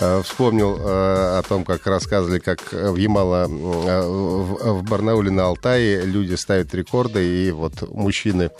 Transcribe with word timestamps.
Э, 0.00 0.22
вспомнил 0.22 0.76
э, 0.78 1.38
о 1.38 1.42
том, 1.42 1.64
как 1.64 1.84
рассказывали, 1.86 2.38
как 2.38 2.72
в 2.72 2.94
Ямало, 2.96 3.48
э, 3.48 4.70
в 4.70 4.84
Барнауле 4.84 5.32
на 5.32 5.46
Алтае 5.46 6.04
люди 6.04 6.34
ставят 6.34 6.72
рекорды, 6.72 7.48
и 7.48 7.50
вот 7.50 7.90
мужчины 7.92 8.50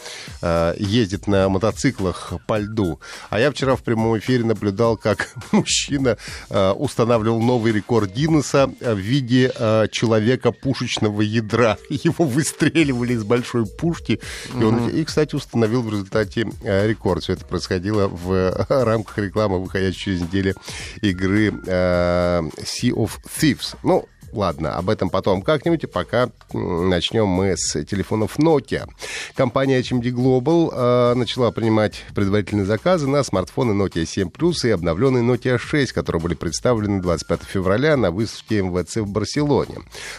ездят 0.43 1.27
на 1.27 1.49
мотоциклах 1.49 2.33
по 2.47 2.59
льду. 2.59 3.01
А 3.31 3.39
я 3.39 3.51
вчера 3.51 3.77
в 3.77 3.83
прямом 3.83 4.19
эфире 4.19 4.45
наблюдал, 4.45 4.97
как 4.97 5.29
мужчина 5.53 6.17
устанавливал 6.51 7.41
новый 7.41 7.73
рекорд 7.73 8.11
Гиннесса 8.11 8.71
в 8.81 8.99
виде 8.99 9.53
человека 9.91 10.53
пушечного 10.53 11.23
ядра. 11.23 11.77
Его 11.89 12.25
выстреливали 12.25 13.15
из 13.15 13.25
большой 13.25 13.67
пушки, 13.67 14.21
и, 14.55 14.65
он, 14.65 14.89
и 14.89 15.05
кстати, 15.05 15.35
установил 15.35 15.83
в 15.83 15.91
результате 15.91 16.49
рекорд. 16.63 17.23
Все 17.23 17.35
это 17.35 17.45
происходило 17.45 18.09
в 18.09 18.67
рамках 18.69 19.19
рекламы, 19.19 19.61
выходящей 19.61 19.99
через 19.99 20.21
неделю 20.23 20.55
игры 21.03 21.28
игры 21.29 21.61
э, 21.67 22.43
Sea 22.63 22.93
of 22.93 23.13
Thieves. 23.41 23.77
Ну, 23.83 24.09
Ладно, 24.33 24.77
об 24.77 24.91
этом 24.91 25.09
потом 25.09 25.41
как-нибудь, 25.41 25.85
и 25.85 25.87
пока 25.87 26.29
начнем 26.53 27.27
мы 27.27 27.57
с 27.57 27.83
телефонов 27.85 28.39
Nokia. 28.39 28.87
Компания 29.35 29.81
HMD 29.81 30.11
Global 30.11 30.71
э, 30.73 31.15
начала 31.15 31.51
принимать 31.51 32.05
предварительные 32.15 32.67
заказы 32.67 33.07
на 33.07 33.23
смартфоны 33.23 33.73
Nokia 33.73 34.05
7 34.05 34.29
Plus 34.29 34.67
и 34.67 34.71
обновленные 34.71 35.23
Nokia 35.23 35.59
6, 35.59 35.93
которые 35.93 36.21
были 36.21 36.35
представлены 36.35 37.01
25 37.01 37.43
февраля 37.43 37.97
на 37.97 38.11
выставке 38.11 38.63
МВЦ 38.63 38.97
в 38.97 39.09
Барселоне. 39.09 39.77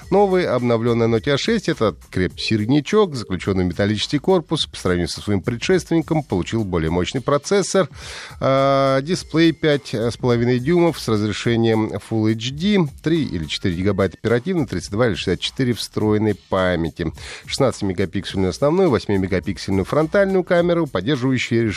Новый 0.10 0.48
обновленный 0.48 1.08
Nokia 1.08 1.38
6— 1.38 1.68
это 1.70 1.96
крепкий 2.10 2.44
середнячок, 2.44 3.16
заключенный 3.16 3.66
металлический 3.66 4.20
корпус, 4.20 4.66
по 4.66 4.78
сравнению 4.78 5.10
со 5.10 5.22
своим 5.22 5.42
предшественником, 5.42 6.24
получил 6.24 6.64
более 6.64 6.90
мощный 6.90 7.22
процессор, 7.22 7.90
э, 8.40 9.00
дисплей 9.04 9.52
5,5 9.52 10.60
дюймов 10.60 11.00
с 11.00 11.08
разрешением 11.08 11.92
Full 12.10 12.34
HD, 12.34 12.88
3 13.04 13.24
или 13.24 13.46
4 13.46 13.76
гигабайта 13.76 13.90
гигабайт 13.90 14.14
оперативной, 14.16 14.66
32 14.66 15.08
или 15.08 15.16
64 15.16 15.74
встроенной 15.74 16.36
памяти. 16.36 17.12
16-мегапиксельную 17.48 18.50
основную, 18.50 18.90
8-мегапиксельную 19.00 19.86
фронтальную 19.86 20.44
камеру, 20.44 20.88
поддерживающую 20.88 21.68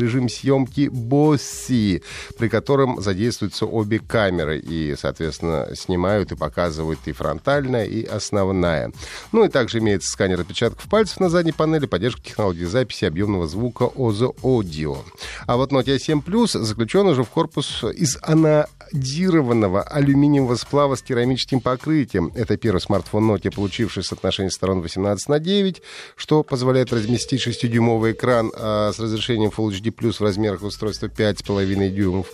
режим 0.00 0.28
съемки 0.28 0.88
BOSI, 0.88 2.02
при 2.38 2.48
котором 2.48 3.00
задействуются 3.00 3.66
обе 3.66 3.98
камеры 3.98 4.58
и, 4.58 4.94
соответственно, 4.96 5.68
снимают 5.74 6.32
и 6.32 6.36
показывают 6.36 7.00
и 7.06 7.12
фронтальная, 7.12 7.84
и 7.84 8.04
основная. 8.04 8.92
Ну 9.32 9.44
и 9.44 9.48
также 9.48 9.78
имеется 9.78 10.10
сканер 10.10 10.40
отпечатков 10.40 10.88
пальцев 10.88 11.20
на 11.20 11.28
задней 11.28 11.52
панели, 11.52 11.86
поддержка 11.86 12.22
технологии 12.22 12.64
записи 12.64 13.04
объемного 13.04 13.46
звука 13.46 13.84
OZO 13.84 14.34
Audio. 14.42 14.98
А 15.46 15.56
вот 15.56 15.72
Nokia 15.72 15.98
7 15.98 16.20
Plus 16.20 16.58
заключен 16.58 17.06
уже 17.06 17.22
в 17.22 17.28
корпус 17.28 17.84
из 17.84 18.18
анодированного 18.22 19.82
алюминиевого 19.82 20.56
сплава 20.56 20.94
с 20.94 21.02
керамическим 21.02 21.60
покрытием. 21.60 22.32
Это 22.34 22.56
первый 22.56 22.80
смартфон 22.80 23.30
Nokia, 23.30 23.54
получивший 23.54 24.04
соотношение 24.04 24.50
сторон 24.50 24.80
18 24.80 25.28
на 25.28 25.38
9, 25.38 25.82
что 26.16 26.42
позволяет 26.42 26.92
разместить 26.92 27.46
6-дюймовый 27.46 28.12
экран 28.12 28.52
а, 28.54 28.92
с 28.92 28.98
разрешением 28.98 29.50
Full 29.56 29.70
HD+, 29.70 30.12
в 30.12 30.20
размерах 30.20 30.62
устройства 30.62 31.06
5,5 31.06 31.90
дюймов. 31.90 32.26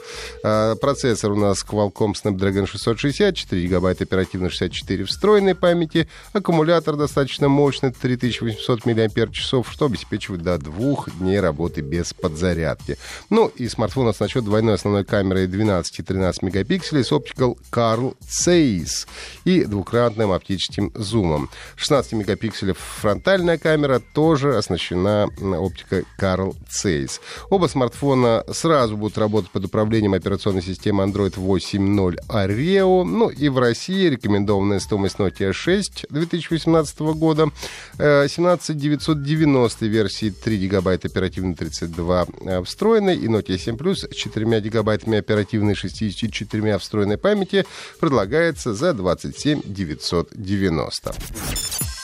А, 0.43 0.75
процессор 0.77 1.33
у 1.33 1.37
нас 1.37 1.65
Qualcomm 1.65 2.13
Snapdragon 2.13 2.67
660, 2.67 3.35
4 3.35 3.63
гигабайта 3.63 4.05
оперативно 4.05 4.51
64 4.51 5.05
встроенной 5.05 5.55
памяти, 5.55 6.09
аккумулятор 6.33 6.97
достаточно 6.97 7.49
мощный, 7.49 7.93
3800 7.93 8.87
мАч, 8.87 9.35
что 9.35 9.65
обеспечивает 9.81 10.43
до 10.43 10.59
двух 10.59 11.11
дней 11.19 11.41
работы 11.41 11.81
без 11.81 12.13
подзарядки. 12.13 12.96
Ну 13.31 13.49
и 13.49 13.69
смартфон 13.69 14.09
оснащен 14.09 14.45
двойной 14.45 14.75
основной 14.75 15.05
камерой 15.05 15.47
12 15.47 15.99
и 15.99 16.03
13 16.03 16.43
мегапикселей 16.43 17.05
с 17.05 17.13
Optical 17.13 17.59
Carl 17.71 18.17
Zeiss 18.21 19.07
и 19.45 19.65
двукратным 19.65 20.33
оптическим 20.33 20.93
зумом. 20.95 21.51
16 21.77 22.13
мегапикселев 22.13 22.79
фронтальная 22.79 23.59
камера 23.59 24.01
тоже 24.15 24.57
оснащена 24.57 25.29
оптикой 25.41 26.05
Carl 26.19 26.57
Zeiss. 26.69 27.21
Оба 27.51 27.67
смартфона 27.67 28.45
сразу 28.53 28.97
будут 28.97 29.19
работать 29.19 29.51
под 29.51 29.65
управлением 29.65 30.15
операционной 30.15 30.63
системы 30.63 31.05
Android 31.05 31.35
8.0 31.35 32.17
Oreo. 32.29 33.05
Ну 33.05 33.29
и 33.29 33.49
в 33.49 33.59
России 33.59 34.09
рекомендованная 34.09 34.81
стоимость 34.81 35.17
Nokia 35.17 35.53
6 35.53 36.07
2018 36.11 36.99
года 37.01 37.51
17990 37.99 39.85
э, 39.85 39.89
версии 39.89 40.31
3 40.31 40.59
гигабайта 40.59 41.09
оперативной 41.09 41.55
32 41.55 42.27
э, 42.41 42.61
встроенной 42.87 43.17
и 43.17 43.27
Nokia 43.27 43.59
7 43.59 43.77
Plus 43.77 44.09
с 44.09 44.15
4 44.15 44.61
гигабайтами 44.61 45.19
оперативной 45.19 45.75
64 45.75 46.79
встроенной 46.79 47.19
памяти 47.19 47.67
предлагается 47.99 48.75
за 48.75 48.95
27 48.95 49.63
990. 49.65 51.96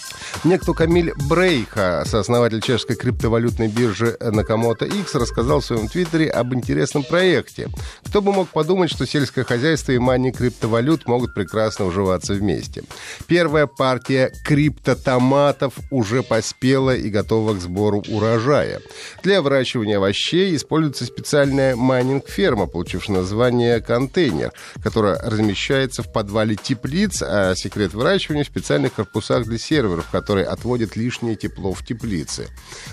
Некто 0.45 0.73
Камиль 0.73 1.13
Брейха, 1.29 2.03
сооснователь 2.05 2.61
чешской 2.61 2.97
криптовалютной 2.97 3.69
биржи 3.69 4.17
NakamotoX, 4.21 5.15
рассказал 5.15 5.61
в 5.61 5.65
своем 5.65 5.89
твиттере 5.89 6.29
об 6.31 6.53
интересном 6.53 7.05
проекте. 7.05 7.69
Кто 8.05 8.21
бы 8.21 8.33
мог 8.33 8.49
подумать, 8.49 8.91
что 8.91 9.07
сельское 9.07 9.45
хозяйство 9.45 9.93
и 9.93 9.99
мания 9.99 10.33
криптовалют 10.33 11.07
могут 11.07 11.33
прекрасно 11.33 11.87
уживаться 11.87 12.35
вместе. 12.35 12.83
Первая 13.27 13.67
партия 13.67 14.33
криптотоматов 14.45 15.75
уже 15.91 16.23
поспела 16.23 16.95
и 16.95 17.09
готова 17.09 17.55
к 17.55 17.61
сбору 17.61 18.03
урожая. 18.09 18.81
Для 19.23 19.43
выращивания 19.43 19.99
овощей 19.99 20.57
используется 20.57 21.05
специальная 21.05 21.77
майнинг-ферма, 21.77 22.67
получившая 22.67 23.19
название 23.19 23.81
«Контейнер», 23.81 24.53
которая 24.83 25.21
размещается 25.23 26.03
в 26.03 26.13
подвале 26.13 26.57
теплиц, 26.57 27.23
а 27.23 27.55
секрет 27.55 27.95
выращивания 27.95 28.45
в 28.45 28.49
специальных 28.49 28.95
корпусах 28.95 29.45
для 29.45 29.59
серверов, 29.59 30.07
который 30.23 30.45
отводит 30.45 30.95
лишнее 30.95 31.35
тепло 31.35 31.73
в 31.73 31.85
теплице. 31.85 32.47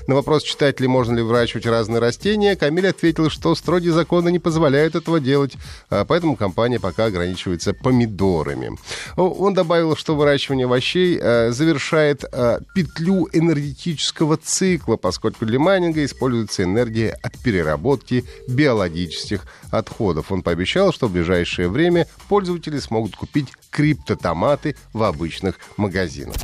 На 0.07 0.15
вопрос 0.15 0.41
читателей, 0.41 0.87
можно 0.87 1.15
ли 1.15 1.21
выращивать 1.21 1.67
разные 1.67 1.99
растения, 1.99 2.55
Камиль 2.55 2.87
ответил, 2.87 3.29
что 3.29 3.53
строгие 3.53 3.93
законы 3.93 4.31
не 4.31 4.39
позволяют 4.39 4.95
этого 4.95 5.19
делать, 5.19 5.53
а 5.91 6.05
поэтому 6.05 6.35
компания 6.35 6.79
пока 6.79 7.05
ограничивается 7.05 7.73
помидорами. 7.73 8.71
Он 9.15 9.53
добавил, 9.53 9.95
что 9.95 10.15
выращивание 10.15 10.65
овощей 10.65 11.19
э, 11.21 11.51
завершает 11.51 12.23
э, 12.31 12.61
петлю 12.73 13.27
энергетического 13.31 14.37
цикла, 14.37 14.95
поскольку 14.97 15.45
для 15.45 15.59
майнинга 15.59 16.03
используется 16.03 16.63
энергия 16.63 17.11
от 17.21 17.37
переработки 17.37 18.25
биологических 18.47 19.45
отходов. 19.69 20.31
Он 20.31 20.41
пообещал, 20.41 20.91
что 20.91 21.07
в 21.07 21.11
ближайшее 21.11 21.69
время 21.69 22.07
пользователи 22.27 22.79
смогут 22.79 23.15
купить 23.15 23.49
криптотоматы 23.69 24.75
в 24.93 25.03
обычных 25.03 25.59
магазинах. 25.77 26.35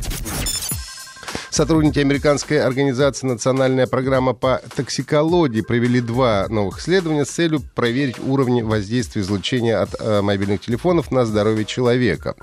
Сотрудники 1.56 1.98
американской 1.98 2.60
организации 2.60 3.26
«Национальная 3.26 3.86
программа 3.86 4.34
по 4.34 4.60
токсикологии» 4.76 5.62
провели 5.62 6.02
два 6.02 6.46
новых 6.50 6.80
исследования 6.80 7.24
с 7.24 7.30
целью 7.30 7.62
проверить 7.74 8.18
уровни 8.18 8.60
воздействия 8.60 9.22
излучения 9.22 9.80
от 9.80 9.98
э, 9.98 10.20
мобильных 10.20 10.60
телефонов 10.60 11.10
на 11.10 11.24
здоровье 11.24 11.64
человека. 11.64 12.34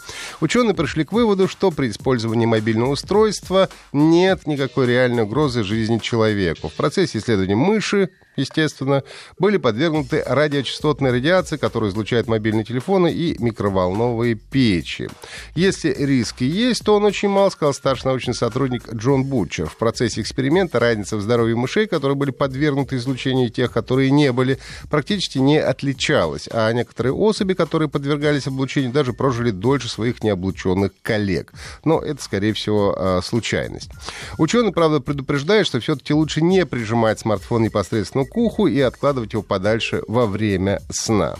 Ученые 0.42 0.74
пришли 0.74 1.04
к 1.04 1.14
выводу, 1.14 1.48
что 1.48 1.70
при 1.70 1.92
использовании 1.92 2.48
мобильного 2.48 2.90
устройства 2.90 3.70
нет 3.92 4.48
никакой 4.48 4.88
реальной 4.88 5.26
угрозы 5.26 5.64
жизни 5.64 6.00
человеку. 6.00 6.70
В 6.70 6.74
процессе 6.74 7.20
исследования 7.20 7.56
мыши 7.56 8.10
естественно, 8.36 9.04
были 9.38 9.58
подвергнуты 9.58 10.24
радиочастотной 10.26 11.12
радиации, 11.12 11.58
которую 11.58 11.92
излучают 11.92 12.28
мобильные 12.28 12.64
телефоны 12.64 13.12
и 13.12 13.36
микроволновые 13.42 14.36
печи. 14.36 15.10
Если 15.56 15.94
риски 15.94 16.44
есть, 16.44 16.84
то 16.84 16.96
он 16.96 17.06
очень 17.06 17.30
мал, 17.30 17.52
сказал 17.52 17.74
старший 17.74 18.08
научный 18.08 18.34
сотрудник 18.34 18.94
Джон 18.94 19.26
Бутчер. 19.26 19.68
В 19.68 19.78
процессе 19.78 20.22
эксперимента 20.22 20.80
разница 20.80 21.18
в 21.18 21.22
здоровье 21.22 21.56
мышей, 21.56 21.88
которые 21.88 22.16
были 22.16 22.32
подвергнуты 22.32 22.98
излучению, 22.98 23.48
и 23.48 23.52
тех, 23.52 23.72
которые 23.72 24.12
не 24.12 24.32
были, 24.32 24.60
практически 24.90 25.38
не 25.38 25.60
отличалась. 25.60 26.48
А 26.52 26.72
некоторые 26.72 27.14
особи, 27.14 27.54
которые 27.54 27.90
подвергались 27.90 28.48
облучению, 28.48 28.92
даже 28.92 29.14
прожили 29.14 29.52
дольше 29.52 29.90
своих 29.90 30.24
необлученных 30.24 30.92
коллег. 31.02 31.54
Но 31.86 32.00
это, 32.00 32.22
скорее 32.24 32.54
всего, 32.54 32.96
а, 32.98 33.22
случайность. 33.22 33.90
Ученые, 34.38 34.72
правда, 34.72 35.00
предупреждают, 35.00 35.68
что 35.68 35.80
все-таки 35.80 36.14
лучше 36.14 36.42
не 36.42 36.66
прижимать 36.66 37.20
смартфон 37.20 37.64
непосредственно 37.64 38.23
к 38.26 38.38
уху 38.38 38.68
и 38.68 38.80
откладывать 38.80 39.34
его 39.34 39.44
подальше 39.44 40.04
во 40.08 40.26
время 40.26 40.82
сна. 40.90 41.36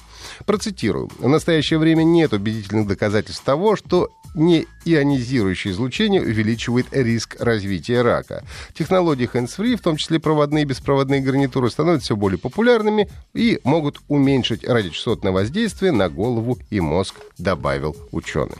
Процитирую. 0.46 1.10
В 1.20 1.28
настоящее 1.28 1.80
время 1.80 2.04
нет 2.04 2.34
убедительных 2.34 2.88
доказательств 2.88 3.44
того, 3.44 3.76
что 3.76 4.10
неионизирующее 4.36 5.74
излучение 5.74 6.22
увеличивает 6.22 6.88
риск 6.92 7.36
развития 7.40 8.02
рака. 8.02 8.44
Технологии 8.74 9.30
hands-free, 9.32 9.76
в 9.76 9.82
том 9.82 9.98
числе 9.98 10.20
проводные 10.20 10.64
и 10.64 10.66
беспроводные 10.66 11.22
гарнитуры, 11.22 11.70
становятся 11.70 12.06
все 12.06 12.16
более 12.16 12.40
популярными 12.40 13.10
и 13.34 13.60
могут 13.64 14.02
уменьшить 14.08 14.64
радиочастотное 14.64 15.32
воздействие 15.32 15.92
на 15.92 16.10
голову 16.10 16.58
и 16.70 16.80
мозг, 16.80 17.16
добавил 17.38 17.96
ученый. 18.12 18.58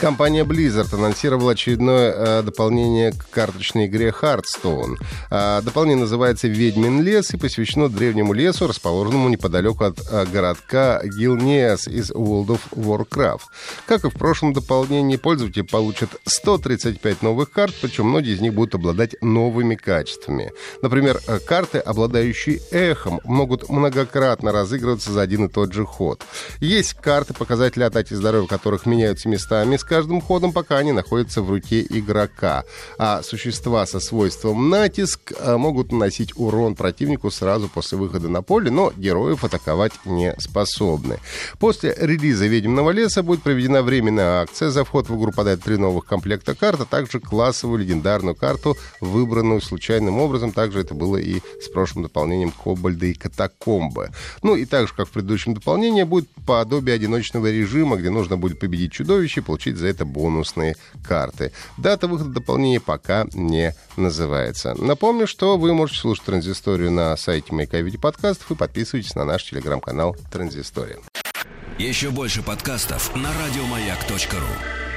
Компания 0.00 0.44
Blizzard 0.44 0.94
анонсировала 0.94 1.52
очередное 1.52 2.12
э, 2.12 2.42
дополнение 2.42 3.12
к 3.12 3.28
карточной 3.28 3.84
игре 3.84 4.14
Hearthstone. 4.18 4.94
Э, 5.30 5.60
дополнение 5.62 6.04
называется 6.04 6.48
«Ведьмин 6.48 7.02
лес» 7.02 7.34
и 7.34 7.36
посвящено 7.36 7.90
древнему 7.90 8.32
лесу, 8.32 8.66
расположенному 8.66 9.28
неподалеку 9.28 9.84
от 9.84 10.00
э, 10.10 10.24
городка 10.24 11.02
Гилнеас 11.04 11.86
из 11.86 12.12
World 12.12 12.46
of 12.46 12.60
Warcraft. 12.70 13.42
Как 13.86 14.06
и 14.06 14.08
в 14.08 14.14
прошлом 14.14 14.54
дополнении, 14.54 15.16
пользователи 15.16 15.62
получат 15.62 16.08
135 16.24 17.20
новых 17.20 17.50
карт, 17.50 17.74
причем 17.82 18.06
многие 18.06 18.32
из 18.32 18.40
них 18.40 18.54
будут 18.54 18.76
обладать 18.76 19.16
новыми 19.20 19.74
качествами. 19.74 20.50
Например, 20.80 21.20
карты, 21.46 21.76
обладающие 21.78 22.62
эхом, 22.70 23.20
могут 23.24 23.68
многократно 23.68 24.50
разыгрываться 24.50 25.12
за 25.12 25.20
один 25.20 25.44
и 25.44 25.48
тот 25.48 25.74
же 25.74 25.84
ход. 25.84 26.24
Есть 26.60 26.94
карты, 26.94 27.34
показатели 27.34 27.82
атаки 27.82 28.14
здоровья 28.14 28.46
которых 28.46 28.86
меняются 28.86 29.28
местами 29.28 29.76
с 29.76 29.89
каждым 29.90 30.20
ходом, 30.20 30.52
пока 30.52 30.78
они 30.78 30.92
находятся 30.92 31.42
в 31.42 31.50
руке 31.50 31.84
игрока. 31.90 32.62
А 32.96 33.24
существа 33.24 33.84
со 33.86 33.98
свойством 33.98 34.70
натиск 34.70 35.32
а, 35.40 35.58
могут 35.58 35.90
наносить 35.90 36.30
урон 36.36 36.76
противнику 36.76 37.28
сразу 37.32 37.68
после 37.68 37.98
выхода 37.98 38.28
на 38.28 38.40
поле, 38.40 38.70
но 38.70 38.92
героев 38.96 39.42
атаковать 39.42 39.92
не 40.04 40.32
способны. 40.38 41.18
После 41.58 41.92
релиза 41.98 42.46
«Ведьминого 42.46 42.90
леса» 42.90 43.24
будет 43.24 43.42
проведена 43.42 43.82
временная 43.82 44.42
акция. 44.42 44.70
За 44.70 44.84
вход 44.84 45.08
в 45.08 45.18
игру 45.18 45.32
подают 45.32 45.64
три 45.64 45.76
новых 45.76 46.04
комплекта 46.04 46.54
карт, 46.54 46.82
а 46.82 46.84
также 46.84 47.18
классовую 47.18 47.80
легендарную 47.80 48.36
карту, 48.36 48.76
выбранную 49.00 49.60
случайным 49.60 50.20
образом. 50.20 50.52
Также 50.52 50.82
это 50.82 50.94
было 50.94 51.16
и 51.16 51.40
с 51.60 51.68
прошлым 51.68 52.04
дополнением 52.04 52.52
«Кобальда» 52.52 53.06
и 53.06 53.14
«Катакомбы». 53.14 54.10
Ну 54.44 54.54
и 54.54 54.66
так 54.66 54.86
же, 54.86 54.94
как 54.96 55.08
в 55.08 55.10
предыдущем 55.10 55.54
дополнении, 55.54 56.04
будет 56.04 56.28
подобие 56.46 56.94
одиночного 56.94 57.50
режима, 57.50 57.96
где 57.96 58.10
нужно 58.10 58.36
будет 58.36 58.60
победить 58.60 58.92
чудовище 58.92 59.42
получить 59.42 59.79
за 59.80 59.88
это 59.88 60.04
бонусные 60.04 60.76
карты. 61.06 61.52
Дата 61.76 62.06
выхода 62.06 62.30
дополнения 62.30 62.80
пока 62.80 63.26
не 63.32 63.74
называется. 63.96 64.74
Напомню, 64.74 65.26
что 65.26 65.56
вы 65.56 65.74
можете 65.74 66.00
слушать 66.00 66.24
«Транзисторию» 66.24 66.90
на 66.90 67.16
сайте 67.16 67.54
Маяка 67.54 67.78
подкастов 68.00 68.50
и 68.50 68.54
подписывайтесь 68.54 69.14
на 69.14 69.24
наш 69.24 69.44
телеграм-канал 69.44 70.16
«Транзистория». 70.30 70.98
Еще 71.78 72.10
больше 72.10 72.42
подкастов 72.42 73.14
на 73.16 73.30
радиомаяк.ру 73.32 74.89